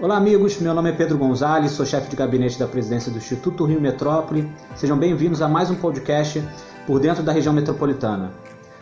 Olá, 0.00 0.16
amigos. 0.16 0.60
Meu 0.60 0.72
nome 0.72 0.90
é 0.90 0.92
Pedro 0.92 1.18
Gonzalez, 1.18 1.72
sou 1.72 1.84
chefe 1.84 2.08
de 2.08 2.14
gabinete 2.14 2.56
da 2.56 2.68
presidência 2.68 3.10
do 3.10 3.18
Instituto 3.18 3.64
Rio 3.64 3.80
Metrópole. 3.80 4.48
Sejam 4.76 4.96
bem-vindos 4.96 5.42
a 5.42 5.48
mais 5.48 5.72
um 5.72 5.74
podcast 5.74 6.40
por 6.86 7.00
dentro 7.00 7.20
da 7.20 7.32
região 7.32 7.52
metropolitana. 7.52 8.30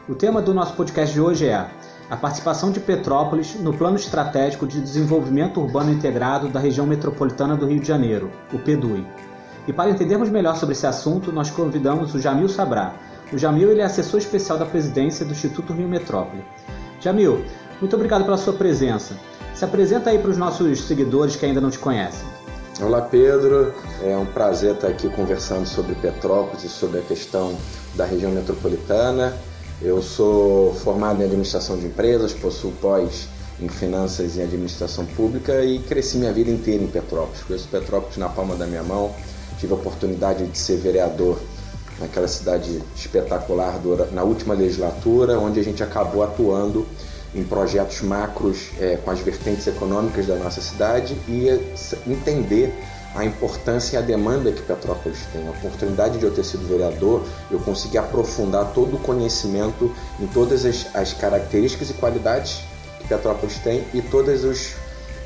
O 0.06 0.14
tema 0.14 0.42
do 0.42 0.52
nosso 0.52 0.74
podcast 0.74 1.14
de 1.14 1.18
hoje 1.18 1.46
é 1.46 1.70
a 2.10 2.16
participação 2.18 2.70
de 2.70 2.80
Petrópolis 2.80 3.54
no 3.54 3.72
Plano 3.72 3.96
Estratégico 3.96 4.66
de 4.66 4.78
Desenvolvimento 4.78 5.58
Urbano 5.58 5.90
Integrado 5.90 6.48
da 6.48 6.60
Região 6.60 6.86
Metropolitana 6.86 7.56
do 7.56 7.64
Rio 7.64 7.80
de 7.80 7.88
Janeiro, 7.88 8.30
o 8.52 8.58
PEDUI. 8.58 9.06
E 9.66 9.72
para 9.72 9.88
entendermos 9.88 10.28
melhor 10.28 10.54
sobre 10.56 10.74
esse 10.74 10.86
assunto, 10.86 11.32
nós 11.32 11.50
convidamos 11.50 12.14
o 12.14 12.20
Jamil 12.20 12.46
Sabrá. 12.50 12.92
O 13.32 13.38
Jamil 13.38 13.70
ele 13.70 13.80
é 13.80 13.84
assessor 13.84 14.20
especial 14.20 14.58
da 14.58 14.66
presidência 14.66 15.24
do 15.24 15.32
Instituto 15.32 15.72
Rio 15.72 15.88
Metrópole. 15.88 16.44
Jamil, 17.00 17.42
muito 17.80 17.94
obrigado 17.94 18.24
pela 18.24 18.36
sua 18.36 18.52
presença. 18.52 19.16
Se 19.54 19.64
apresenta 19.64 20.10
aí 20.10 20.18
para 20.18 20.30
os 20.30 20.36
nossos 20.36 20.82
seguidores 20.82 21.36
que 21.36 21.46
ainda 21.46 21.60
não 21.60 21.70
te 21.70 21.78
conhecem. 21.78 22.26
Olá 22.80 23.00
Pedro, 23.00 23.72
é 24.02 24.16
um 24.16 24.26
prazer 24.26 24.74
estar 24.74 24.88
aqui 24.88 25.08
conversando 25.08 25.66
sobre 25.66 25.94
Petrópolis 25.94 26.64
e 26.64 26.68
sobre 26.68 26.98
a 26.98 27.02
questão 27.02 27.56
da 27.94 28.04
região 28.04 28.30
metropolitana. 28.30 29.34
Eu 29.80 30.02
sou 30.02 30.74
formado 30.74 31.22
em 31.22 31.24
administração 31.24 31.78
de 31.78 31.86
empresas, 31.86 32.34
possuo 32.34 32.72
pós 32.72 33.28
em 33.58 33.68
finanças 33.68 34.36
e 34.36 34.42
administração 34.42 35.06
pública 35.06 35.64
e 35.64 35.78
cresci 35.78 36.18
minha 36.18 36.32
vida 36.32 36.50
inteira 36.50 36.84
em 36.84 36.86
Petrópolis. 36.86 37.42
Conheço 37.42 37.68
Petrópolis 37.68 38.18
na 38.18 38.28
palma 38.28 38.54
da 38.56 38.66
minha 38.66 38.82
mão, 38.82 39.10
tive 39.58 39.72
a 39.72 39.76
oportunidade 39.76 40.46
de 40.46 40.58
ser 40.58 40.76
vereador 40.76 41.38
naquela 41.98 42.28
cidade 42.28 42.82
espetacular 42.94 43.80
na 44.12 44.22
última 44.22 44.52
legislatura, 44.52 45.38
onde 45.38 45.58
a 45.58 45.64
gente 45.64 45.82
acabou 45.82 46.22
atuando 46.22 46.86
em 47.36 47.44
projetos 47.44 48.00
macros 48.00 48.70
é, 48.80 48.96
com 48.96 49.10
as 49.10 49.20
vertentes 49.20 49.66
econômicas 49.66 50.26
da 50.26 50.36
nossa 50.36 50.60
cidade 50.60 51.14
e 51.28 51.48
entender 52.06 52.72
a 53.14 53.24
importância 53.24 53.96
e 53.96 53.98
a 53.98 54.02
demanda 54.02 54.50
que 54.50 54.62
Petrópolis 54.62 55.20
tem. 55.32 55.46
A 55.46 55.50
oportunidade 55.50 56.18
de 56.18 56.24
eu 56.24 56.34
ter 56.34 56.44
sido 56.44 56.66
vereador, 56.66 57.22
eu 57.50 57.58
consegui 57.60 57.98
aprofundar 57.98 58.72
todo 58.72 58.96
o 58.96 58.98
conhecimento 58.98 59.94
em 60.18 60.26
todas 60.26 60.64
as, 60.64 60.86
as 60.94 61.12
características 61.12 61.90
e 61.90 61.94
qualidades 61.94 62.62
que 62.98 63.08
Petrópolis 63.08 63.58
tem 63.58 63.86
e 63.94 64.02
todos 64.02 64.44
os, 64.44 64.74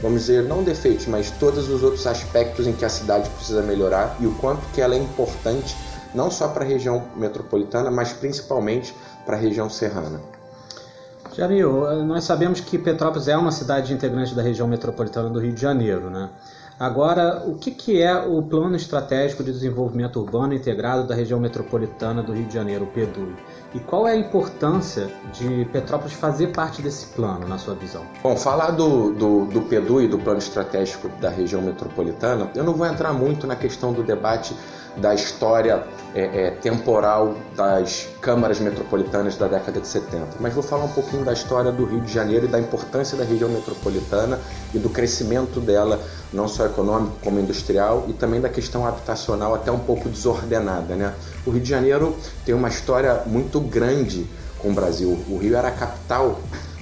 vamos 0.03 0.23
dizer, 0.23 0.45
não 0.45 0.63
defeitos, 0.63 1.07
mas 1.07 1.31
todos 1.33 1.69
os 1.69 1.83
outros 1.83 2.07
aspectos 2.07 2.67
em 2.67 2.73
que 2.73 2.85
a 2.85 2.89
cidade 2.89 3.29
precisa 3.31 3.63
melhorar 3.63 4.17
e 4.21 4.27
o 4.27 4.35
quanto 4.35 4.67
que 4.73 4.81
ela 4.81 4.95
é 4.95 4.99
importante 4.99 5.77
não 6.13 6.31
só 6.31 6.49
para 6.49 6.65
a 6.65 6.67
região 6.67 7.05
metropolitana, 7.17 7.91
mas 7.91 8.13
principalmente 8.13 8.95
para 9.25 9.37
a 9.37 9.39
região 9.39 9.71
serrana. 9.71 10.40
Jamil, 11.37 12.05
nós 12.05 12.25
sabemos 12.25 12.61
que 12.61 12.79
Petrópolis 12.79 13.29
é 13.29 13.37
uma 13.37 13.53
cidade 13.53 13.93
integrante 13.93 14.35
da 14.35 14.43
região 14.43 14.67
metropolitana 14.67 15.29
do 15.29 15.39
Rio 15.39 15.53
de 15.53 15.61
Janeiro, 15.61 16.11
né? 16.11 16.29
Agora, 16.81 17.43
o 17.47 17.57
que, 17.57 17.73
que 17.73 18.01
é 18.01 18.17
o 18.17 18.43
Plano 18.43 18.75
Estratégico 18.75 19.45
de 19.45 19.53
Desenvolvimento 19.53 20.19
Urbano 20.19 20.55
Integrado 20.55 21.07
da 21.07 21.15
Região 21.15 21.39
Metropolitana 21.39 22.23
do 22.23 22.33
Rio 22.33 22.47
de 22.47 22.55
Janeiro, 22.55 22.85
o 22.85 22.87
PEDUI? 22.87 23.37
E 23.75 23.79
qual 23.81 24.09
é 24.09 24.13
a 24.13 24.17
importância 24.17 25.11
de 25.31 25.67
Petrópolis 25.67 26.15
fazer 26.15 26.47
parte 26.55 26.81
desse 26.81 27.09
plano, 27.09 27.47
na 27.47 27.59
sua 27.59 27.75
visão? 27.75 28.03
Bom, 28.23 28.35
falar 28.35 28.71
do, 28.71 29.13
do, 29.13 29.45
do 29.45 29.61
PEDUI, 29.61 30.09
do 30.09 30.19
Plano 30.19 30.39
Estratégico 30.39 31.11
da 31.21 31.29
Região 31.29 31.61
Metropolitana, 31.61 32.51
eu 32.55 32.65
não 32.65 32.73
vou 32.73 32.87
entrar 32.87 33.13
muito 33.13 33.47
na 33.47 33.57
questão 33.57 33.93
do 33.93 34.03
debate 34.03 34.57
da 34.97 35.15
história 35.15 35.85
é, 36.15 36.47
é, 36.47 36.51
temporal 36.51 37.37
das 37.55 38.09
câmaras 38.21 38.59
metropolitanas 38.59 39.37
da 39.37 39.47
década 39.47 39.81
de 39.81 39.87
70. 39.87 40.27
Mas 40.41 40.53
vou 40.53 40.63
falar 40.63 40.85
um 40.85 40.93
pouquinho 40.93 41.25
da 41.25 41.33
história 41.33 41.71
do 41.71 41.85
Rio 41.85 42.01
de 42.01 42.13
Janeiro 42.13 42.47
e 42.47 42.49
da 42.49 42.59
importância 42.59 43.17
da 43.17 43.25
região 43.25 43.49
metropolitana 43.49 44.39
e 44.75 44.79
do 44.79 44.91
crescimento 44.91 45.61
dela, 45.61 46.01
não 46.33 46.49
só 46.49 46.67
econômico 46.67 47.17
como 47.23 47.39
industrial, 47.39 48.07
e 48.09 48.13
também 48.13 48.41
da 48.41 48.49
questão 48.49 48.87
habitacional 48.87 49.55
até 49.55 49.71
um 49.71 49.79
pouco 49.79 50.09
desordenada. 50.09 50.97
Né? 50.97 51.15
O 51.47 51.51
Rio 51.51 51.61
de 51.61 51.69
Janeiro 51.69 52.17
tem 52.45 52.55
uma 52.55 52.69
história 52.69 53.23
muito 53.27 53.61
grande 53.61 54.27
com 54.59 54.71
o 54.71 54.75
Brasil. 54.75 55.17
O 55.29 55.39
Rio 55.39 55.57
era 55.57 55.69
a 55.69 55.73
capital 55.73 56.41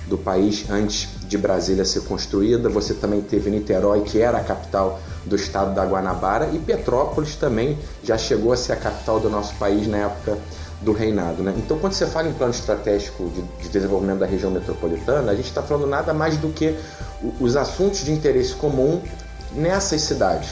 do 0.09 0.17
país 0.17 0.65
antes 0.71 1.09
de 1.27 1.37
Brasília 1.37 1.85
ser 1.85 2.01
construída. 2.03 2.69
Você 2.69 2.95
também 2.95 3.21
teve 3.21 3.51
Niterói, 3.51 4.01
que 4.01 4.21
era 4.21 4.39
a 4.39 4.45
capital 4.45 5.01
do 5.25 5.37
estado 5.37 5.75
da 5.75 5.85
Guanabara, 5.85 6.49
e 6.53 6.59
Petrópolis 6.59 7.37
também 7.37 7.79
já 8.03 8.17
chegou 8.17 8.53
a 8.53 8.57
ser 8.57 8.73
a 8.73 8.77
capital 8.77 9.21
do 9.21 9.29
nosso 9.29 9.55
país 9.57 9.87
na 9.87 9.99
época 9.99 10.39
do 10.81 10.93
reinado. 10.93 11.43
Né? 11.43 11.55
Então, 11.57 11.79
quando 11.79 11.93
você 11.93 12.07
fala 12.07 12.29
em 12.29 12.33
plano 12.33 12.53
estratégico 12.53 13.29
de, 13.31 13.43
de 13.63 13.69
desenvolvimento 13.69 14.21
da 14.21 14.27
região 14.27 14.51
metropolitana, 14.51 15.33
a 15.33 15.35
gente 15.35 15.49
está 15.49 15.63
falando 15.63 15.87
nada 15.87 16.15
mais 16.15 16.37
do 16.37 16.49
que 16.49 16.75
os 17.41 17.57
assuntos 17.57 18.05
de 18.05 18.13
interesse 18.13 18.55
comum 18.55 19.03
nessas 19.53 20.03
cidades. 20.03 20.51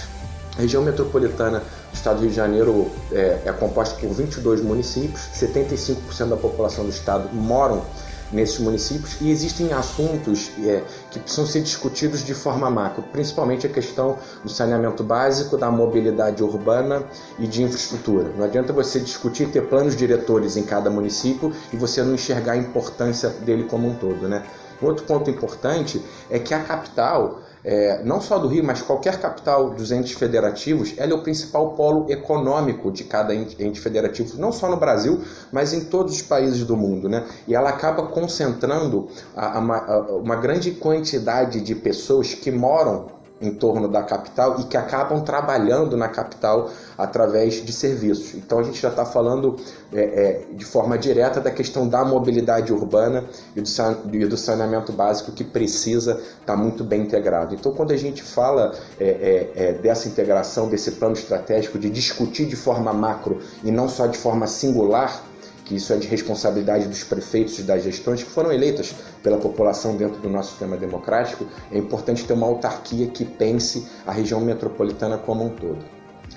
A 0.59 0.63
região 0.63 0.83
metropolitana 0.83 1.61
do 1.61 1.95
estado 1.95 2.17
do 2.17 2.23
Rio 2.23 2.31
de 2.31 2.37
Janeiro 2.37 2.91
é, 3.13 3.43
é 3.45 3.53
composta 3.53 3.95
por 4.01 4.11
22 4.11 4.63
municípios, 4.63 5.21
75% 5.35 6.29
da 6.29 6.37
população 6.37 6.85
do 6.85 6.91
estado 6.91 7.29
moram 7.33 7.85
nesses 8.33 8.59
municípios 8.59 9.21
e 9.21 9.31
existem 9.31 9.73
assuntos 9.73 10.51
é, 10.65 10.83
que 11.11 11.19
precisam 11.19 11.47
ser 11.47 11.61
discutidos 11.63 12.25
de 12.25 12.35
forma 12.35 12.69
macro, 12.71 13.03
principalmente 13.13 13.67
a 13.67 13.71
questão 13.71 14.19
do 14.43 14.51
saneamento 14.51 15.05
básico, 15.05 15.57
da 15.57 15.71
mobilidade 15.71 16.43
urbana 16.43 17.05
e 17.39 17.47
de 17.47 17.63
infraestrutura. 17.63 18.31
Não 18.37 18.45
adianta 18.45 18.73
você 18.73 18.99
discutir, 19.01 19.49
ter 19.49 19.63
planos 19.69 19.97
diretores 19.97 20.57
em 20.57 20.63
cada 20.63 20.91
município 20.91 21.53
e 21.73 21.77
você 21.77 22.03
não 22.03 22.15
enxergar 22.15 22.53
a 22.53 22.57
importância 22.57 23.31
dele 23.31 23.65
como 23.65 23.89
um 23.89 23.95
todo. 23.95 24.29
Né? 24.29 24.43
Outro 24.81 25.05
ponto 25.05 25.31
importante 25.31 26.03
é 26.29 26.39
que 26.39 26.53
a 26.53 26.61
capital 26.61 27.41
é, 27.67 28.01
não 28.05 28.21
só 28.21 28.39
do 28.39 28.47
Rio, 28.47 28.63
mas 28.63 28.81
qualquer 28.81 29.19
capital 29.21 29.71
dos 29.71 29.91
entes 29.91 30.13
federativos, 30.13 30.95
ela 30.97 31.11
é 31.11 31.15
o 31.17 31.23
principal 31.23 31.71
polo 31.71 32.09
econômico 32.09 32.93
de 32.93 33.03
cada 33.03 33.35
ente 33.35 33.81
federativo, 33.81 34.39
não 34.39 34.53
só 34.53 34.71
no 34.71 34.77
Brasil, 34.77 35.21
mas 35.51 35.73
em 35.73 35.87
todos 35.87 36.15
os 36.15 36.23
países 36.23 36.65
do 36.65 36.77
mundo. 36.77 37.09
Né? 37.09 37.27
E 37.49 37.57
ela 37.57 37.71
acaba 37.71 38.07
concentrando 38.07 39.09
a, 39.35 39.59
a, 39.59 39.59
a, 39.59 40.01
uma 40.13 40.37
grande 40.37 40.71
quantidade 40.71 41.61
de 41.61 41.75
pessoas 41.75 42.35
que 42.35 42.53
moram 42.53 43.16
em 43.41 43.53
torno 43.53 43.87
da 43.87 44.03
capital 44.03 44.61
e 44.61 44.65
que 44.65 44.77
acabam 44.77 45.23
trabalhando 45.23 45.97
na 45.97 46.09
capital 46.09 46.71
através 46.97 47.65
de 47.65 47.73
serviços. 47.73 48.35
Então 48.35 48.59
a 48.59 48.63
gente 48.63 48.81
já 48.81 48.89
está 48.89 49.05
falando 49.05 49.57
é, 49.93 50.01
é, 50.01 50.45
de 50.55 50.65
forma 50.65 50.97
direta 50.97 51.41
da 51.41 51.51
questão 51.51 51.87
da 51.87 52.05
mobilidade 52.05 52.73
urbana 52.73 53.25
e 53.55 53.61
do, 53.61 53.69
e 54.15 54.27
do 54.27 54.37
saneamento 54.37 54.93
básico 54.93 55.33
que 55.33 55.45
precisa 55.45 56.13
estar 56.13 56.55
tá 56.55 56.57
muito 56.57 56.83
bem 56.83 57.03
integrado. 57.03 57.55
Então 57.55 57.73
quando 57.73 57.93
a 57.93 57.97
gente 57.97 58.23
fala 58.23 58.75
é, 58.99 59.05
é, 59.05 59.53
é, 59.55 59.73
dessa 59.75 60.09
integração, 60.09 60.69
desse 60.69 60.93
plano 60.93 61.15
estratégico, 61.15 61.79
de 61.79 61.91
discutir 61.91 62.47
de 62.47 62.57
forma 62.57 62.93
macro 62.93 63.39
e 63.63 63.71
não 63.71 63.89
só 63.89 64.07
de 64.07 64.17
forma 64.17 64.47
singular, 64.47 65.23
que 65.67 65.75
isso 65.75 65.93
é 65.93 65.97
de 65.97 66.07
responsabilidade 66.07 66.87
dos 66.87 67.03
prefeitos 67.03 67.59
e 67.59 67.63
das 67.63 67.83
gestões 67.83 68.23
que 68.23 68.31
foram 68.31 68.53
eleitas 68.53 68.95
pela 69.23 69.37
população 69.37 69.97
dentro 69.97 70.21
do 70.21 70.31
nosso 70.31 70.51
sistema 70.51 70.77
democrático, 70.77 71.45
é 71.71 71.77
importante 71.77 72.25
ter 72.25 72.33
uma 72.33 72.47
autarquia 72.47 73.09
que 73.09 73.25
pense 73.25 73.87
a 74.07 74.13
região 74.13 74.41
metropolitana 74.41 75.19
como 75.19 75.45
um 75.45 75.51
todo. 75.51 75.85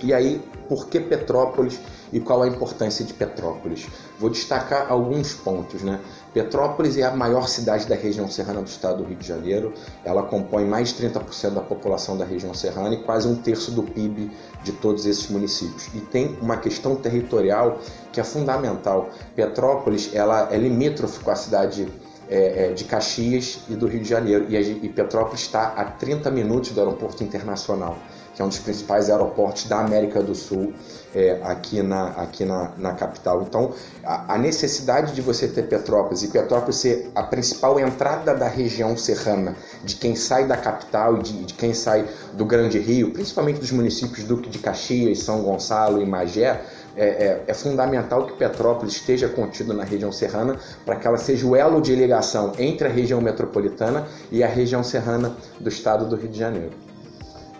E 0.01 0.13
aí, 0.13 0.41
por 0.67 0.87
que 0.87 0.99
Petrópolis 0.99 1.79
e 2.11 2.19
qual 2.19 2.41
a 2.41 2.47
importância 2.47 3.03
de 3.05 3.13
Petrópolis? 3.13 3.87
Vou 4.17 4.29
destacar 4.29 4.89
alguns 4.89 5.33
pontos. 5.33 5.83
Né? 5.83 5.99
Petrópolis 6.33 6.97
é 6.97 7.03
a 7.03 7.11
maior 7.15 7.47
cidade 7.47 7.87
da 7.87 7.95
região 7.95 8.29
serrana 8.29 8.61
do 8.61 8.67
estado 8.67 8.97
do 8.97 9.03
Rio 9.03 9.17
de 9.17 9.27
Janeiro. 9.27 9.73
Ela 10.05 10.23
compõe 10.23 10.65
mais 10.65 10.93
de 10.93 11.07
30% 11.07 11.51
da 11.51 11.61
população 11.61 12.17
da 12.17 12.25
região 12.25 12.53
serrana 12.53 12.93
e 12.93 13.03
quase 13.03 13.27
um 13.27 13.35
terço 13.35 13.71
do 13.71 13.83
PIB 13.83 14.31
de 14.63 14.71
todos 14.73 15.05
esses 15.05 15.27
municípios. 15.29 15.87
E 15.93 16.01
tem 16.01 16.37
uma 16.41 16.57
questão 16.57 16.95
territorial 16.95 17.79
que 18.11 18.19
é 18.19 18.23
fundamental. 18.23 19.09
Petrópolis 19.35 20.13
ela 20.13 20.49
é 20.51 20.57
limítrofe 20.57 21.19
com 21.23 21.31
a 21.31 21.35
cidade 21.35 21.87
é, 22.29 22.67
é, 22.67 22.73
de 22.73 22.83
Caxias 22.83 23.61
e 23.67 23.73
do 23.73 23.87
Rio 23.87 24.01
de 24.01 24.09
Janeiro. 24.09 24.45
E, 24.49 24.55
e 24.55 24.89
Petrópolis 24.89 25.41
está 25.41 25.69
a 25.69 25.83
30 25.83 26.29
minutos 26.29 26.71
do 26.71 26.79
aeroporto 26.79 27.23
internacional 27.23 27.97
que 28.39 28.41
é 28.41 28.45
um 28.45 28.47
dos 28.47 28.59
principais 28.59 29.09
aeroportos 29.09 29.65
da 29.65 29.81
América 29.81 30.23
do 30.23 30.33
Sul, 30.33 30.73
é, 31.13 31.41
aqui, 31.43 31.81
na, 31.81 32.07
aqui 32.11 32.45
na, 32.45 32.71
na 32.77 32.93
capital. 32.93 33.41
Então, 33.41 33.73
a, 34.01 34.35
a, 34.35 34.37
necessidade 34.37 35.13
de 35.13 35.21
você 35.21 35.45
ter 35.45 35.63
Petrópolis 35.63 36.23
e 36.23 36.29
Petrópolis 36.29 36.77
ser 36.77 37.11
a 37.13 37.21
principal 37.21 37.77
entrada 37.77 38.33
da 38.33 38.47
região 38.47 38.95
serrana, 38.95 39.57
de 39.83 39.95
quem 39.95 40.15
sai 40.15 40.47
da 40.47 40.55
capital 40.55 41.17
e 41.17 41.21
de, 41.21 41.43
de 41.47 41.53
quem 41.53 41.73
sai 41.73 42.07
do 42.31 42.45
Grande 42.45 42.79
Rio, 42.79 43.11
principalmente 43.11 43.59
dos 43.59 43.73
municípios 43.73 44.23
Duque 44.23 44.47
de 44.47 44.59
Caxias, 44.59 45.19
São 45.19 45.41
Gonçalo 45.43 46.01
e 46.01 46.05
Magé, 46.05 46.61
é, 46.95 47.05
é, 47.05 47.43
é, 47.45 47.53
fundamental 47.53 48.25
que 48.25 48.37
Petrópolis 48.37 48.95
esteja 48.95 49.27
contido 49.27 49.73
na 49.73 49.83
região 49.83 50.13
serrana 50.13 50.57
para 50.85 50.95
que 50.95 51.05
ela 51.05 51.17
seja 51.17 51.45
o 51.45 51.57
elo 51.57 51.81
de 51.81 51.93
ligação 51.93 52.53
entre 52.57 52.87
a 52.87 52.89
região 52.89 53.19
metropolitana 53.19 54.07
e 54.31 54.41
a 54.45 54.47
região 54.47 54.81
serrana 54.81 55.35
do 55.59 55.67
estado 55.67 56.05
do 56.05 56.15
Rio 56.15 56.29
de 56.29 56.39
Janeiro. 56.39 56.71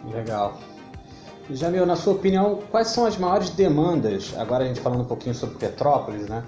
Legal. 0.10 0.69
Jamil, 1.52 1.86
na 1.86 1.96
sua 1.96 2.14
opinião, 2.14 2.60
quais 2.70 2.90
são 2.90 3.06
as 3.06 3.18
maiores 3.18 3.50
demandas, 3.50 4.34
agora 4.38 4.64
a 4.64 4.68
gente 4.68 4.80
falando 4.80 5.02
um 5.02 5.06
pouquinho 5.06 5.34
sobre 5.34 5.56
Petrópolis, 5.56 6.28
né? 6.28 6.44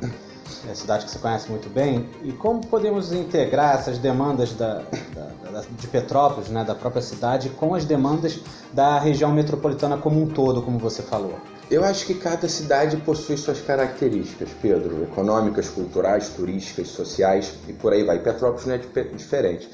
é 0.68 0.72
a 0.72 0.76
cidade 0.76 1.06
que 1.06 1.12
você 1.12 1.20
conhece 1.20 1.50
muito 1.50 1.70
bem. 1.70 2.08
E 2.24 2.32
como 2.32 2.66
podemos 2.66 3.12
integrar 3.12 3.76
essas 3.76 3.98
demandas 3.98 4.54
da, 4.54 4.84
da, 5.14 5.52
da, 5.52 5.62
de 5.62 5.88
Petrópolis, 5.88 6.50
né, 6.50 6.64
da 6.64 6.76
própria 6.76 7.02
cidade, 7.02 7.50
com 7.50 7.74
as 7.74 7.86
demandas 7.86 8.40
da 8.74 9.00
região 9.00 9.32
metropolitana 9.32 9.98
como 9.98 10.22
um 10.22 10.28
todo, 10.28 10.62
como 10.62 10.78
você 10.78 11.02
falou? 11.02 11.36
Eu 11.70 11.86
acho 11.86 12.06
que 12.06 12.14
cada 12.14 12.50
cidade 12.50 12.98
possui 12.98 13.38
suas 13.38 13.62
características, 13.62 14.50
Pedro, 14.62 15.04
econômicas, 15.04 15.70
culturais, 15.70 16.30
turísticas, 16.30 16.90
sociais 16.90 17.54
e 17.68 17.74
por 17.74 17.94
aí 17.94 18.04
vai. 18.04 18.20
Petrópolis 18.20 18.66
não 18.66 18.76
é 18.76 18.78
diferente. 18.78 19.70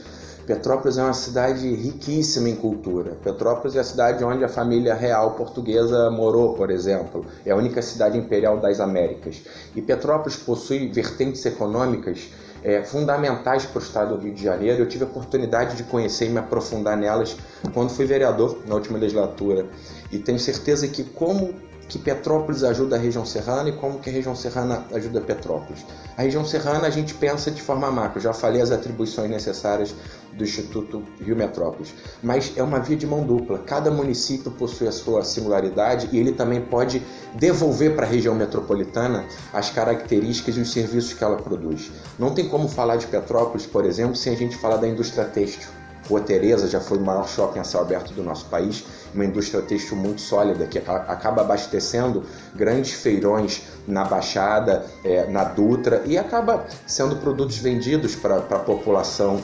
Petrópolis 0.47 0.97
é 0.97 1.03
uma 1.03 1.13
cidade 1.13 1.67
riquíssima 1.75 2.47
em 2.47 2.55
cultura. 2.55 3.17
Petrópolis 3.21 3.75
é 3.75 3.81
a 3.81 3.83
cidade 3.83 4.23
onde 4.23 4.45
a 4.45 4.47
família 4.47 4.93
real 4.93 5.31
portuguesa 5.31 6.09
morou, 6.09 6.53
por 6.53 6.71
exemplo. 6.71 7.25
É 7.45 7.51
a 7.51 7.55
única 7.57 7.81
cidade 7.81 8.17
imperial 8.17 8.57
das 8.57 8.79
Américas. 8.79 9.41
E 9.75 9.81
Petrópolis 9.81 10.37
possui 10.37 10.87
vertentes 10.87 11.45
econômicas 11.45 12.29
é, 12.63 12.81
fundamentais 12.81 13.65
para 13.65 13.79
o 13.79 13.83
estado 13.83 14.15
do 14.15 14.23
Rio 14.23 14.33
de 14.33 14.41
Janeiro. 14.41 14.83
Eu 14.83 14.87
tive 14.87 15.03
a 15.03 15.07
oportunidade 15.07 15.75
de 15.75 15.83
conhecer 15.83 16.27
e 16.27 16.29
me 16.29 16.39
aprofundar 16.39 16.95
nelas 16.95 17.35
quando 17.73 17.89
fui 17.89 18.05
vereador 18.05 18.59
na 18.65 18.75
última 18.75 18.97
legislatura. 18.97 19.65
E 20.13 20.17
tenho 20.17 20.39
certeza 20.39 20.87
que, 20.87 21.03
como 21.03 21.53
que 21.87 21.97
Petrópolis 21.97 22.63
ajuda 22.63 22.95
a 22.95 22.99
região 22.99 23.25
serrana 23.25 23.69
e 23.69 23.71
como 23.71 23.99
que 23.99 24.09
a 24.09 24.13
região 24.13 24.35
serrana 24.35 24.85
ajuda 24.93 25.21
Petrópolis. 25.21 25.85
A 26.17 26.21
região 26.23 26.43
serrana 26.45 26.87
a 26.87 26.89
gente 26.89 27.13
pensa 27.13 27.49
de 27.49 27.61
forma 27.61 27.89
macro, 27.89 28.19
já 28.19 28.33
falei 28.33 28.61
as 28.61 28.71
atribuições 28.71 29.29
necessárias 29.29 29.95
do 30.33 30.43
Instituto 30.43 31.03
Rio 31.19 31.35
Metrópolis, 31.35 31.93
mas 32.21 32.53
é 32.55 32.61
uma 32.61 32.79
via 32.79 32.95
de 32.95 33.07
mão 33.07 33.23
dupla. 33.23 33.59
Cada 33.59 33.89
município 33.89 34.51
possui 34.51 34.87
a 34.87 34.91
sua 34.91 35.23
singularidade 35.23 36.09
e 36.11 36.19
ele 36.19 36.31
também 36.31 36.61
pode 36.61 37.01
devolver 37.33 37.95
para 37.95 38.05
a 38.05 38.09
região 38.09 38.35
metropolitana 38.35 39.25
as 39.51 39.69
características 39.69 40.57
e 40.57 40.61
os 40.61 40.71
serviços 40.71 41.13
que 41.13 41.23
ela 41.23 41.37
produz. 41.37 41.91
Não 42.19 42.33
tem 42.33 42.47
como 42.47 42.67
falar 42.67 42.97
de 42.97 43.07
Petrópolis, 43.07 43.65
por 43.65 43.85
exemplo, 43.85 44.15
sem 44.15 44.33
a 44.33 44.37
gente 44.37 44.55
falar 44.55 44.77
da 44.77 44.87
indústria 44.87 45.25
têxtil. 45.25 45.76
Rua 46.07 46.21
Tereza 46.21 46.67
já 46.67 46.79
foi 46.79 46.97
o 46.97 47.01
maior 47.01 47.27
shopping 47.27 47.59
a 47.59 47.63
céu 47.63 47.81
aberto 47.81 48.13
do 48.13 48.23
nosso 48.23 48.45
país, 48.45 48.83
uma 49.13 49.25
indústria 49.25 49.61
têxtil 49.61 49.97
muito 49.97 50.21
sólida 50.21 50.65
que 50.65 50.77
acaba 50.77 51.41
abastecendo 51.41 52.23
grandes 52.55 52.93
feirões 52.93 53.63
na 53.87 54.03
Baixada, 54.03 54.85
é, 55.03 55.27
na 55.27 55.43
Dutra 55.43 56.03
e 56.05 56.17
acaba 56.17 56.65
sendo 56.85 57.17
produtos 57.17 57.57
vendidos 57.57 58.15
para 58.15 58.37
a 58.37 58.59
população 58.59 59.41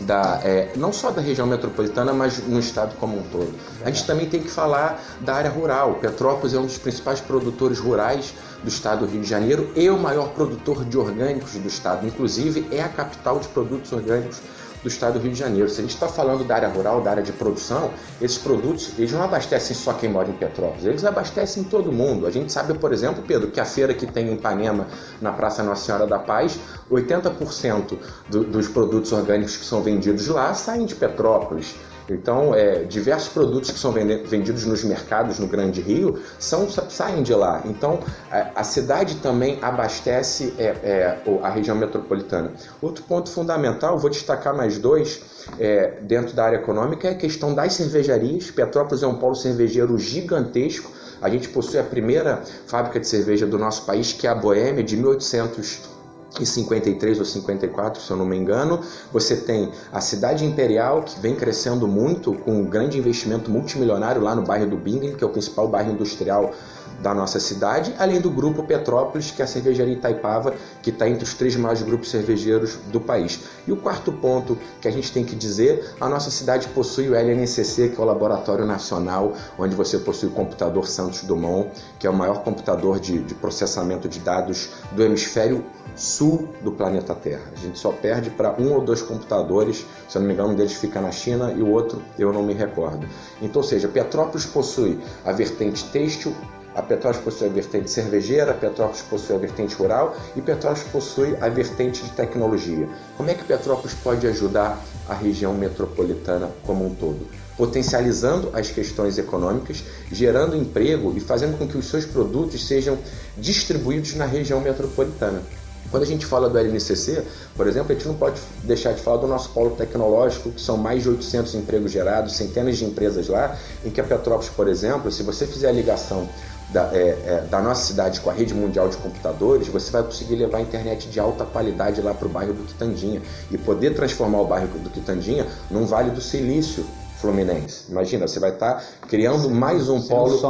da, 0.00 0.40
é, 0.42 0.72
não 0.76 0.92
só 0.92 1.10
da 1.10 1.20
região 1.20 1.46
metropolitana, 1.46 2.12
mas 2.12 2.38
no 2.46 2.58
estado 2.58 2.96
como 2.96 3.18
um 3.18 3.22
todo. 3.24 3.52
A 3.84 3.90
gente 3.90 4.06
também 4.06 4.28
tem 4.28 4.40
que 4.40 4.50
falar 4.50 5.02
da 5.20 5.34
área 5.34 5.50
rural. 5.50 5.94
Petrópolis 6.00 6.54
é 6.54 6.58
um 6.58 6.66
dos 6.66 6.78
principais 6.78 7.20
produtores 7.20 7.78
rurais 7.78 8.34
do 8.62 8.68
estado 8.68 9.00
do 9.00 9.12
Rio 9.12 9.20
de 9.20 9.28
Janeiro 9.28 9.70
e 9.76 9.88
o 9.90 9.98
maior 9.98 10.28
produtor 10.30 10.84
de 10.84 10.96
orgânicos 10.96 11.52
do 11.52 11.68
estado. 11.68 12.06
Inclusive, 12.06 12.66
é 12.70 12.82
a 12.82 12.88
capital 12.88 13.38
de 13.38 13.48
produtos 13.48 13.92
orgânicos 13.92 14.40
do 14.82 14.88
estado 14.88 15.14
do 15.14 15.20
Rio 15.20 15.32
de 15.32 15.38
Janeiro. 15.38 15.68
Se 15.68 15.80
a 15.80 15.82
gente 15.82 15.94
está 15.94 16.08
falando 16.08 16.44
da 16.44 16.54
área 16.54 16.68
rural, 16.68 17.00
da 17.00 17.10
área 17.10 17.22
de 17.22 17.32
produção, 17.32 17.90
esses 18.20 18.38
produtos 18.38 18.92
eles 18.98 19.12
não 19.12 19.22
abastecem 19.22 19.74
só 19.76 19.92
quem 19.92 20.08
mora 20.08 20.28
em 20.28 20.32
Petrópolis, 20.32 20.84
eles 20.84 21.04
abastecem 21.04 21.64
todo 21.64 21.92
mundo. 21.92 22.26
A 22.26 22.30
gente 22.30 22.52
sabe, 22.52 22.74
por 22.74 22.92
exemplo, 22.92 23.22
Pedro, 23.26 23.50
que 23.50 23.60
a 23.60 23.64
feira 23.64 23.92
que 23.94 24.06
tem 24.06 24.28
em 24.28 24.34
Ipanema, 24.34 24.86
na 25.20 25.32
Praça 25.32 25.62
Nossa 25.62 25.84
Senhora 25.84 26.06
da 26.06 26.18
Paz, 26.18 26.58
80% 26.90 27.98
do, 28.28 28.44
dos 28.44 28.68
produtos 28.68 29.12
orgânicos 29.12 29.56
que 29.56 29.64
são 29.64 29.82
vendidos 29.82 30.28
lá 30.28 30.54
saem 30.54 30.86
de 30.86 30.94
Petrópolis. 30.94 31.74
Então, 32.10 32.54
é, 32.54 32.82
diversos 32.82 33.28
produtos 33.28 33.70
que 33.70 33.78
são 33.78 33.92
vendidos 33.92 34.64
nos 34.64 34.82
mercados 34.82 35.38
no 35.38 35.46
Grande 35.46 35.80
Rio 35.80 36.18
são, 36.38 36.68
saem 36.68 37.22
de 37.22 37.32
lá. 37.32 37.62
Então, 37.64 38.00
a, 38.30 38.60
a 38.60 38.64
cidade 38.64 39.16
também 39.16 39.58
abastece 39.62 40.52
é, 40.58 40.64
é, 40.82 41.18
a 41.42 41.48
região 41.48 41.76
metropolitana. 41.76 42.52
Outro 42.82 43.04
ponto 43.04 43.30
fundamental, 43.30 43.98
vou 43.98 44.10
destacar 44.10 44.54
mais 44.54 44.78
dois 44.78 45.22
é, 45.58 45.98
dentro 46.02 46.34
da 46.34 46.44
área 46.44 46.56
econômica, 46.56 47.08
é 47.08 47.12
a 47.12 47.16
questão 47.16 47.54
das 47.54 47.74
cervejarias. 47.74 48.50
Petrópolis 48.50 49.02
é 49.02 49.06
um 49.06 49.14
polo 49.14 49.36
cervejeiro 49.36 49.96
gigantesco. 49.98 50.90
A 51.22 51.28
gente 51.28 51.48
possui 51.48 51.78
a 51.78 51.84
primeira 51.84 52.42
fábrica 52.66 52.98
de 52.98 53.06
cerveja 53.06 53.46
do 53.46 53.58
nosso 53.58 53.84
país, 53.84 54.12
que 54.12 54.26
é 54.26 54.30
a 54.30 54.34
Boêmia, 54.34 54.82
de 54.82 54.96
1800 54.96 55.99
e 56.38 56.46
53 56.46 57.18
ou 57.18 57.24
54, 57.24 58.02
se 58.02 58.10
eu 58.10 58.16
não 58.16 58.26
me 58.26 58.36
engano. 58.36 58.80
Você 59.12 59.36
tem 59.36 59.72
a 59.92 60.00
cidade 60.00 60.44
imperial, 60.44 61.02
que 61.02 61.18
vem 61.18 61.34
crescendo 61.34 61.88
muito, 61.88 62.34
com 62.34 62.52
um 62.52 62.64
grande 62.64 62.98
investimento 62.98 63.50
multimilionário 63.50 64.22
lá 64.22 64.34
no 64.34 64.42
bairro 64.42 64.68
do 64.68 64.76
Bingen, 64.76 65.14
que 65.14 65.24
é 65.24 65.26
o 65.26 65.30
principal 65.30 65.66
bairro 65.68 65.92
industrial 65.92 66.52
da 67.00 67.14
nossa 67.14 67.40
cidade, 67.40 67.94
além 67.98 68.20
do 68.20 68.30
grupo 68.30 68.62
Petrópolis, 68.62 69.30
que 69.30 69.40
é 69.40 69.44
a 69.44 69.48
cervejaria 69.48 69.94
Itaipava, 69.94 70.54
que 70.82 70.90
está 70.90 71.08
entre 71.08 71.24
os 71.24 71.34
três 71.34 71.56
maiores 71.56 71.82
grupos 71.82 72.10
cervejeiros 72.10 72.76
do 72.92 73.00
país. 73.00 73.40
E 73.66 73.72
o 73.72 73.76
quarto 73.76 74.12
ponto 74.12 74.56
que 74.80 74.88
a 74.88 74.90
gente 74.90 75.12
tem 75.12 75.24
que 75.24 75.36
dizer, 75.36 75.94
a 76.00 76.08
nossa 76.08 76.30
cidade 76.30 76.68
possui 76.68 77.08
o 77.08 77.14
LNCC, 77.14 77.90
que 77.90 78.00
é 78.00 78.02
o 78.02 78.06
Laboratório 78.06 78.66
Nacional, 78.66 79.34
onde 79.58 79.74
você 79.74 79.98
possui 79.98 80.28
o 80.28 80.32
computador 80.32 80.86
Santos 80.86 81.22
Dumont, 81.22 81.70
que 81.98 82.06
é 82.06 82.10
o 82.10 82.14
maior 82.14 82.42
computador 82.42 82.98
de, 82.98 83.18
de 83.18 83.34
processamento 83.34 84.08
de 84.08 84.20
dados 84.20 84.70
do 84.92 85.02
hemisfério 85.02 85.64
sul 85.94 86.48
do 86.62 86.72
planeta 86.72 87.14
Terra. 87.14 87.42
A 87.52 87.58
gente 87.58 87.78
só 87.78 87.92
perde 87.92 88.30
para 88.30 88.54
um 88.60 88.72
ou 88.72 88.80
dois 88.80 89.02
computadores, 89.02 89.86
se 90.08 90.16
eu 90.16 90.20
não 90.20 90.28
me 90.28 90.34
engano, 90.34 90.50
um 90.50 90.54
deles 90.54 90.72
fica 90.72 91.00
na 91.00 91.10
China 91.10 91.52
e 91.52 91.62
o 91.62 91.68
outro 91.68 92.02
eu 92.18 92.32
não 92.32 92.42
me 92.42 92.54
recordo. 92.54 93.06
Então, 93.42 93.62
ou 93.62 93.68
seja, 93.68 93.88
Petrópolis 93.88 94.46
possui 94.46 94.98
a 95.24 95.32
vertente 95.32 95.84
têxtil, 95.90 96.34
a 96.80 96.82
Petrópolis 96.82 97.22
possui 97.22 97.46
a 97.48 97.50
vertente 97.50 97.90
cervejeira, 97.90 98.52
a 98.52 98.54
Petrópolis 98.54 99.02
possui 99.02 99.36
a 99.36 99.38
vertente 99.38 99.74
rural 99.74 100.16
e 100.34 100.40
Petrópolis 100.40 100.88
possui 100.88 101.36
a 101.40 101.48
vertente 101.48 102.02
de 102.02 102.10
tecnologia. 102.12 102.88
Como 103.16 103.30
é 103.30 103.34
que 103.34 103.44
Petrópolis 103.44 103.94
pode 104.02 104.26
ajudar 104.26 104.82
a 105.08 105.14
região 105.14 105.52
metropolitana 105.52 106.50
como 106.64 106.86
um 106.86 106.94
todo? 106.94 107.26
Potencializando 107.56 108.50
as 108.54 108.70
questões 108.70 109.18
econômicas, 109.18 109.84
gerando 110.10 110.56
emprego 110.56 111.12
e 111.14 111.20
fazendo 111.20 111.58
com 111.58 111.68
que 111.68 111.76
os 111.76 111.86
seus 111.86 112.06
produtos 112.06 112.66
sejam 112.66 112.96
distribuídos 113.36 114.14
na 114.14 114.24
região 114.24 114.60
metropolitana. 114.60 115.42
Quando 115.90 116.04
a 116.04 116.06
gente 116.06 116.24
fala 116.24 116.48
do 116.48 116.56
LNCC, 116.56 117.24
por 117.56 117.66
exemplo, 117.66 117.90
a 117.90 117.94
gente 117.94 118.06
não 118.06 118.14
pode 118.14 118.40
deixar 118.62 118.92
de 118.92 119.02
falar 119.02 119.16
do 119.16 119.26
nosso 119.26 119.50
polo 119.50 119.70
tecnológico, 119.70 120.52
que 120.52 120.60
são 120.60 120.76
mais 120.76 121.02
de 121.02 121.08
800 121.08 121.54
empregos 121.56 121.90
gerados, 121.90 122.36
centenas 122.36 122.78
de 122.78 122.84
empresas 122.84 123.26
lá, 123.26 123.58
em 123.84 123.90
que 123.90 124.00
a 124.00 124.04
Petrópolis, 124.04 124.48
por 124.50 124.68
exemplo, 124.68 125.10
se 125.10 125.24
você 125.24 125.46
fizer 125.46 125.68
a 125.68 125.72
ligação 125.72 126.28
da, 126.72 126.90
é, 126.92 127.18
é, 127.24 127.46
da, 127.50 127.60
nossa 127.60 127.86
cidade 127.86 128.20
com 128.20 128.30
a 128.30 128.32
rede 128.32 128.54
mundial 128.54 128.88
de 128.88 128.96
computadores, 128.96 129.68
você 129.68 129.90
vai 129.90 130.02
conseguir 130.02 130.36
levar 130.36 130.58
a 130.58 130.60
internet 130.60 131.08
de 131.08 131.18
alta 131.18 131.44
qualidade 131.44 132.00
lá 132.00 132.14
para 132.14 132.26
o 132.26 132.30
bairro 132.30 132.52
do 132.52 132.64
Quitandinha. 132.64 133.20
E 133.50 133.58
poder 133.58 133.94
transformar 133.94 134.40
o 134.40 134.46
bairro 134.46 134.78
do 134.78 134.90
Quitandinha 134.90 135.46
num 135.70 135.84
Vale 135.84 136.10
do 136.10 136.20
Silício 136.20 136.84
Fluminense. 137.20 137.90
Imagina, 137.90 138.26
você 138.26 138.40
vai 138.40 138.50
estar 138.50 138.76
tá 138.76 138.82
criando 139.06 139.50
mais 139.50 139.90
um 139.90 140.00
polo 140.00 140.40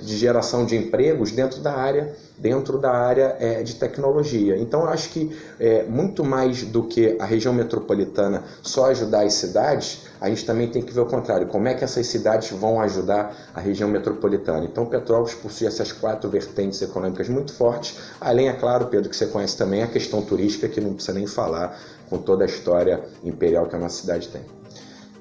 de 0.00 0.16
geração 0.16 0.64
de 0.64 0.76
empregos 0.76 1.32
dentro 1.32 1.60
da 1.60 1.72
área, 1.72 2.14
dentro 2.38 2.78
da 2.78 2.92
área 2.92 3.36
é, 3.40 3.64
de 3.64 3.74
tecnologia. 3.74 4.56
Então, 4.56 4.82
eu 4.82 4.88
acho 4.90 5.10
que 5.10 5.36
é, 5.58 5.82
muito 5.82 6.24
mais 6.24 6.62
do 6.62 6.84
que 6.84 7.16
a 7.18 7.24
região 7.24 7.52
metropolitana 7.52 8.44
só 8.62 8.86
ajudar 8.86 9.24
as 9.24 9.34
cidades, 9.34 10.06
a 10.20 10.28
gente 10.28 10.46
também 10.46 10.68
tem 10.68 10.82
que 10.82 10.92
ver 10.92 11.00
o 11.00 11.06
contrário. 11.06 11.48
Como 11.48 11.66
é 11.66 11.74
que 11.74 11.82
essas 11.82 12.06
cidades 12.06 12.50
vão 12.52 12.80
ajudar 12.80 13.34
a 13.52 13.60
região 13.60 13.88
metropolitana? 13.88 14.64
Então, 14.64 14.86
Petrópolis 14.86 15.34
possui 15.34 15.66
essas 15.66 15.90
quatro 15.90 16.30
vertentes 16.30 16.80
econômicas 16.80 17.28
muito 17.28 17.52
fortes. 17.52 17.96
Além, 18.20 18.48
é 18.48 18.52
claro, 18.52 18.86
Pedro, 18.86 19.10
que 19.10 19.16
você 19.16 19.26
conhece 19.26 19.56
também 19.56 19.82
a 19.82 19.88
questão 19.88 20.22
turística, 20.22 20.68
que 20.68 20.80
não 20.80 20.94
precisa 20.94 21.18
nem 21.18 21.26
falar 21.26 21.76
com 22.08 22.18
toda 22.18 22.44
a 22.44 22.46
história 22.46 23.02
imperial 23.24 23.66
que 23.66 23.74
a 23.74 23.78
nossa 23.80 24.00
cidade 24.00 24.28
tem. 24.28 24.59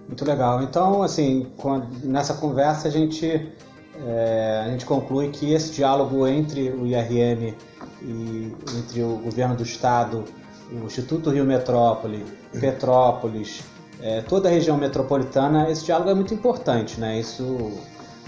Muito 0.09 0.25
legal. 0.25 0.63
Então, 0.63 1.03
assim, 1.03 1.45
nessa 2.03 2.33
conversa 2.33 2.87
a 2.87 2.91
gente, 2.91 3.47
é, 4.07 4.63
a 4.65 4.69
gente 4.71 4.83
conclui 4.83 5.29
que 5.29 5.53
esse 5.53 5.71
diálogo 5.71 6.25
entre 6.25 6.71
o 6.71 6.87
IRM 6.87 7.53
e 8.01 8.51
entre 8.75 9.03
o 9.03 9.17
governo 9.17 9.55
do 9.55 9.61
estado, 9.61 10.25
o 10.71 10.87
Instituto 10.87 11.29
Rio 11.29 11.45
Metrópole, 11.45 12.25
Petrópolis, 12.59 13.61
é, 14.01 14.21
toda 14.21 14.49
a 14.49 14.51
região 14.51 14.77
metropolitana, 14.77 15.69
esse 15.69 15.85
diálogo 15.85 16.09
é 16.09 16.15
muito 16.15 16.33
importante, 16.33 16.99
né? 16.99 17.19
Isso 17.19 17.71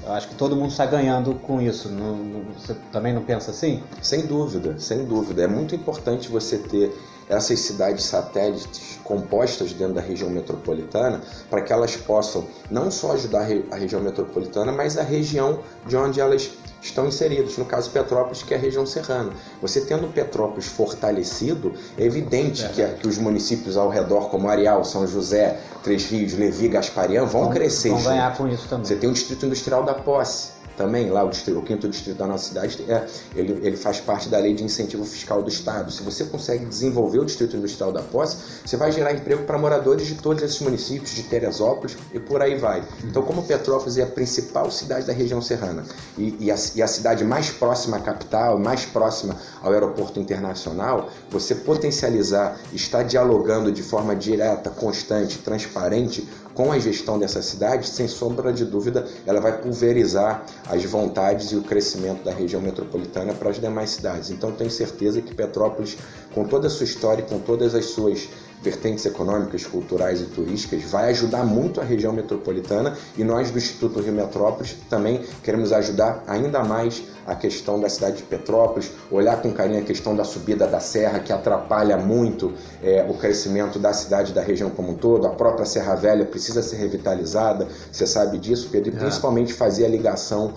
eu 0.06 0.14
acho 0.14 0.28
que 0.28 0.36
todo 0.36 0.56
mundo 0.56 0.70
está 0.70 0.86
ganhando 0.86 1.34
com 1.34 1.60
isso. 1.60 1.90
Não, 1.90 2.44
você 2.56 2.76
também 2.92 3.12
não 3.12 3.24
pensa 3.24 3.50
assim? 3.50 3.82
Sem 4.04 4.28
dúvida, 4.28 4.78
sem 4.78 5.04
dúvida. 5.04 5.42
É 5.42 5.48
muito 5.48 5.74
importante 5.74 6.30
você 6.30 6.60
ter 6.60 6.96
essas 7.32 7.60
cidades 7.62 8.04
satélites 8.04 9.00
compostas 9.04 9.72
dentro 9.74 9.96
da 9.96 10.02
região 10.02 10.30
metropolitana 10.30 11.22
para 11.50 11.62
que 11.62 11.72
elas 11.72 11.96
possam 11.96 12.46
não 12.70 12.92
só 12.92 13.14
ajudar 13.14 13.48
a 13.72 13.76
região 13.76 14.02
metropolitana, 14.02 14.72
mas 14.72 14.98
a 14.98 15.04
região 15.04 15.60
de 15.88 15.96
onde 15.96 16.20
elas 16.20 16.52
estão 16.82 17.08
inseridas, 17.08 17.58
no 17.58 17.66
caso 17.66 17.90
Petrópolis, 17.92 18.44
que 18.44 18.54
é 18.54 18.58
a 18.58 18.60
região 18.60 18.86
serrana. 18.86 19.32
Você 19.62 19.82
tendo 19.82 20.12
Petrópolis 20.12 20.66
fortalecido, 20.66 21.74
é 21.98 22.04
evidente 22.04 22.66
é. 22.66 22.70
Que, 22.70 22.88
que, 22.96 23.08
os 23.08 23.18
municípios 23.18 23.78
ao 23.78 23.90
redor, 23.90 24.30
como 24.30 24.50
Areal, 24.50 24.84
São 24.84 25.08
José, 25.08 25.60
Três 25.84 26.06
Rios, 26.06 26.34
Levi, 26.34 26.68
Gasparian, 26.68 27.26
vão, 27.26 27.44
vão 27.44 27.52
crescer. 27.52 27.90
Vão 27.90 28.04
ganhar 28.04 28.36
com 28.36 28.48
isso 28.48 28.68
também. 28.68 28.86
Você 28.86 28.96
tem 28.96 29.10
o 29.10 29.14
Distrito 29.14 29.46
Industrial 29.46 29.84
da 29.84 29.94
Posse, 29.94 30.50
também, 30.82 31.12
lá 31.12 31.24
o, 31.24 31.30
distrito, 31.30 31.60
o 31.60 31.62
quinto 31.62 31.88
distrito 31.88 32.18
da 32.18 32.26
nossa 32.26 32.48
cidade, 32.48 32.84
é, 32.90 33.06
ele, 33.36 33.60
ele 33.66 33.78
faz 33.78 34.00
parte 34.00 34.28
da 34.30 34.40
lei 34.40 34.56
de 34.56 34.64
incentivo 34.64 35.06
fiscal 35.06 35.44
do 35.44 35.50
Estado. 35.50 35.92
Se 35.92 36.02
você 36.02 36.24
consegue 36.24 36.66
desenvolver 36.66 37.20
o 37.20 37.26
distrito 37.26 37.56
industrial 37.56 37.92
da 37.92 38.02
posse, 38.02 38.38
você 38.66 38.76
vai 38.76 38.92
gerar 38.92 39.14
emprego 39.14 39.44
para 39.44 39.60
moradores 39.60 40.08
de 40.08 40.16
todos 40.16 40.42
esses 40.42 40.60
municípios, 40.60 41.12
de 41.12 41.24
Teresópolis 41.24 41.96
e 42.12 42.20
por 42.20 42.42
aí 42.42 42.56
vai. 42.56 42.84
Então, 43.04 43.22
como 43.22 43.44
Petrópolis 43.44 43.98
é 43.98 44.04
a 44.04 44.08
principal 44.08 44.72
cidade 44.72 45.06
da 45.06 45.14
região 45.14 45.40
serrana 45.42 45.84
e, 46.18 46.36
e, 46.40 46.52
a, 46.52 46.56
e 46.76 46.82
a 46.82 46.88
cidade 46.88 47.24
mais 47.24 47.52
próxima 47.52 47.98
à 47.98 48.00
capital, 48.00 48.58
mais 48.58 48.84
próxima 48.84 49.38
ao 49.62 49.72
aeroporto 49.72 50.20
internacional, 50.20 51.10
você 51.30 51.54
potencializar, 51.54 52.58
estar 52.74 53.04
dialogando 53.04 53.72
de 53.72 53.84
forma 53.84 54.16
direta, 54.16 54.72
constante, 54.72 55.38
transparente 55.38 56.28
com 56.53 56.72
a 56.72 56.79
gestão 56.79 57.17
dessa 57.17 57.41
cidade, 57.41 57.88
sem 57.88 58.08
sombra 58.08 58.51
de 58.51 58.65
dúvida, 58.65 59.08
ela 59.25 59.39
vai 59.39 59.62
pulverizar 59.62 60.46
as 60.67 60.84
vontades 60.86 61.51
e 61.51 61.55
o 61.55 61.62
crescimento 61.62 62.24
da 62.24 62.31
região 62.31 62.62
metropolitana 62.62 63.34
para 63.34 63.50
as 63.50 63.60
demais 63.60 63.91
cidades. 63.91 64.29
Então, 64.29 64.51
tenho 64.51 64.70
certeza 64.70 65.22
que 65.22 65.34
Petrópolis, 65.34 65.98
com 66.34 66.43
toda 66.46 66.67
a 66.67 66.70
sua 66.70 66.84
história, 66.84 67.24
com 67.24 67.39
todas 67.39 67.74
as 67.75 67.86
suas 67.86 68.27
vertentes 68.62 69.06
econômicas, 69.06 69.65
culturais 69.65 70.22
e 70.22 70.25
turísticas, 70.25 70.84
vai 70.84 71.10
ajudar 71.10 71.44
muito 71.44 71.82
a 71.82 71.84
região 71.84 72.13
metropolitana 72.13 72.96
e 73.18 73.24
nós 73.24 73.51
do 73.51 73.58
Instituto 73.58 74.00
Rio 74.00 74.13
Metrópolis 74.13 74.75
também 74.89 75.22
queremos 75.44 75.72
ajudar 75.74 76.24
ainda 76.27 76.63
mais 76.63 77.03
a 77.25 77.36
questão 77.36 77.80
da 77.80 77.88
cidade 77.88 78.18
de 78.18 78.24
Petrópolis, 78.24 78.91
olhar 79.12 79.41
com 79.41 79.51
carinho 79.53 79.80
a 79.80 79.84
questão 79.84 80.15
da 80.15 80.24
subida 80.24 80.68
da 80.68 80.80
serra, 80.80 81.20
que 81.20 81.32
atrapalha 81.32 81.98
muito 81.98 82.53
é, 82.84 83.06
o 83.08 83.13
crescimento 83.13 83.80
da 83.80 83.94
cidade 83.94 84.34
da 84.34 84.41
região 84.41 84.70
como 84.70 84.91
um 84.91 84.96
todo, 84.96 85.27
a 85.27 85.32
própria 85.32 85.65
Serra 85.65 85.96
Velha 85.96 86.25
precisa 86.25 86.62
ser 86.62 86.77
revitalizada, 86.77 87.68
você 87.91 88.08
sabe 88.08 88.38
disso, 88.38 88.70
Pedro, 88.72 88.91
e 88.91 88.96
é. 88.96 89.00
principalmente 89.00 89.53
fazer 89.53 89.86
a 89.86 89.89
ligação 89.89 90.53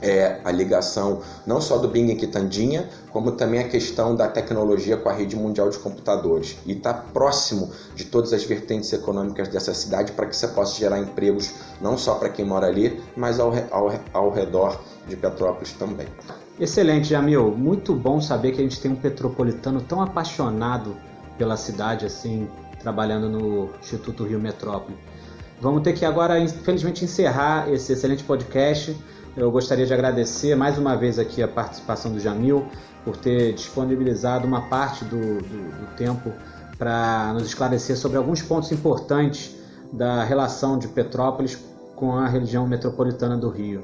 é, 0.00 0.40
a 0.44 0.50
ligação 0.50 1.20
não 1.46 1.60
só 1.60 1.78
do 1.78 1.88
Bing 1.88 2.14
Quitandinha, 2.16 2.88
como 3.10 3.32
também 3.32 3.60
a 3.60 3.68
questão 3.68 4.14
da 4.14 4.28
tecnologia 4.28 4.96
com 4.96 5.08
a 5.08 5.12
rede 5.12 5.36
mundial 5.36 5.70
de 5.70 5.78
computadores. 5.78 6.56
E 6.66 6.72
está 6.72 6.92
próximo 6.92 7.70
de 7.94 8.04
todas 8.04 8.32
as 8.32 8.44
vertentes 8.44 8.92
econômicas 8.92 9.48
dessa 9.48 9.72
cidade 9.72 10.12
para 10.12 10.26
que 10.26 10.36
você 10.36 10.48
possa 10.48 10.78
gerar 10.78 10.98
empregos 10.98 11.54
não 11.80 11.96
só 11.96 12.14
para 12.14 12.28
quem 12.28 12.44
mora 12.44 12.66
ali, 12.66 13.00
mas 13.16 13.40
ao, 13.40 13.52
ao, 13.70 13.92
ao 14.12 14.30
redor 14.30 14.80
de 15.08 15.16
Petrópolis 15.16 15.72
também. 15.72 16.06
Excelente, 16.58 17.08
Jamil. 17.08 17.50
Muito 17.50 17.94
bom 17.94 18.20
saber 18.20 18.52
que 18.52 18.60
a 18.60 18.64
gente 18.64 18.80
tem 18.80 18.90
um 18.90 18.96
petropolitano 18.96 19.80
tão 19.82 20.00
apaixonado 20.00 20.96
pela 21.36 21.56
cidade 21.56 22.06
assim, 22.06 22.48
trabalhando 22.80 23.28
no 23.28 23.70
Instituto 23.80 24.24
Rio 24.24 24.40
Metrópole. 24.40 24.96
Vamos 25.60 25.82
ter 25.82 25.94
que 25.94 26.04
agora, 26.04 26.38
infelizmente, 26.38 27.04
encerrar 27.04 27.70
esse 27.72 27.92
excelente 27.92 28.24
podcast. 28.24 28.96
Eu 29.36 29.50
gostaria 29.50 29.84
de 29.84 29.92
agradecer 29.92 30.54
mais 30.54 30.78
uma 30.78 30.96
vez 30.96 31.18
aqui 31.18 31.42
a 31.42 31.48
participação 31.48 32.10
do 32.10 32.18
Jamil 32.18 32.66
por 33.04 33.18
ter 33.18 33.52
disponibilizado 33.52 34.46
uma 34.46 34.62
parte 34.62 35.04
do, 35.04 35.18
do, 35.18 35.80
do 35.80 35.96
tempo 35.96 36.32
para 36.78 37.32
nos 37.34 37.44
esclarecer 37.44 37.98
sobre 37.98 38.16
alguns 38.16 38.40
pontos 38.40 38.72
importantes 38.72 39.54
da 39.92 40.24
relação 40.24 40.78
de 40.78 40.88
Petrópolis 40.88 41.58
com 41.94 42.16
a 42.16 42.26
região 42.26 42.66
metropolitana 42.66 43.36
do 43.36 43.50
Rio. 43.50 43.82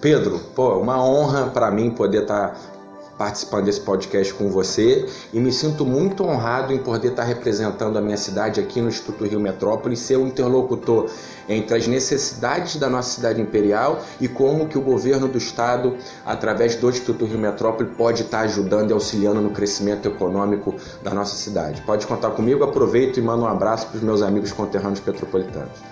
Pedro, 0.00 0.40
pô, 0.56 0.78
uma 0.78 1.00
honra 1.02 1.46
para 1.50 1.70
mim 1.70 1.90
poder 1.90 2.22
estar 2.22 2.48
tá 2.48 2.56
participando 3.20 3.66
desse 3.66 3.80
podcast 3.82 4.32
com 4.32 4.48
você 4.48 5.06
e 5.30 5.38
me 5.38 5.52
sinto 5.52 5.84
muito 5.84 6.24
honrado 6.24 6.72
em 6.72 6.78
poder 6.78 7.08
estar 7.08 7.24
representando 7.24 7.98
a 7.98 8.00
minha 8.00 8.16
cidade 8.16 8.58
aqui 8.58 8.80
no 8.80 8.88
Instituto 8.88 9.26
Rio 9.26 9.38
Metrópole, 9.38 9.94
ser 9.94 10.16
o 10.16 10.26
interlocutor 10.26 11.10
entre 11.46 11.76
as 11.76 11.86
necessidades 11.86 12.76
da 12.76 12.88
nossa 12.88 13.10
cidade 13.10 13.38
imperial 13.38 14.00
e 14.18 14.26
como 14.26 14.68
que 14.68 14.78
o 14.78 14.80
governo 14.80 15.28
do 15.28 15.36
estado, 15.36 15.98
através 16.24 16.76
do 16.76 16.88
Instituto 16.88 17.26
Rio 17.26 17.38
Metrópole, 17.38 17.90
pode 17.90 18.22
estar 18.22 18.40
ajudando 18.40 18.88
e 18.88 18.94
auxiliando 18.94 19.42
no 19.42 19.50
crescimento 19.50 20.08
econômico 20.08 20.74
da 21.02 21.12
nossa 21.12 21.36
cidade. 21.36 21.82
Pode 21.82 22.06
contar 22.06 22.30
comigo, 22.30 22.64
aproveito 22.64 23.18
e 23.18 23.20
mando 23.20 23.42
um 23.42 23.48
abraço 23.48 23.88
para 23.88 23.98
os 23.98 24.02
meus 24.02 24.22
amigos 24.22 24.50
conterrâneos 24.50 25.00
petropolitanos. 25.00 25.89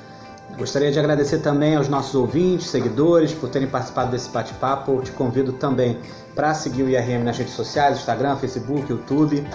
Gostaria 0.59 0.91
de 0.91 0.99
agradecer 0.99 1.39
também 1.39 1.77
aos 1.77 1.89
nossos 1.89 2.17
ouvintes, 2.17 2.67
seguidores, 2.67 3.33
por 3.33 3.49
terem 3.49 3.69
participado 3.69 4.11
desse 4.11 4.29
bate-papo. 4.29 5.01
Te 5.03 5.13
convido 5.13 5.53
também 5.53 5.97
para 6.35 6.53
seguir 6.53 6.83
o 6.83 6.89
IRM 6.89 7.23
nas 7.23 7.39
redes 7.39 7.55
sociais, 7.55 7.99
Instagram, 7.99 8.35
Facebook, 8.37 8.91
YouTube. 8.91 9.47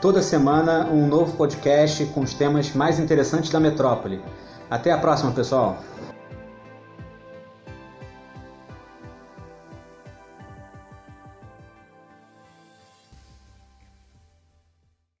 Toda 0.00 0.22
semana 0.22 0.86
um 0.86 1.08
novo 1.08 1.36
podcast 1.36 2.06
com 2.06 2.20
os 2.20 2.32
temas 2.32 2.72
mais 2.74 3.00
interessantes 3.00 3.50
da 3.50 3.58
metrópole. 3.58 4.20
Até 4.70 4.92
a 4.92 4.98
próxima, 4.98 5.32
pessoal! 5.32 5.78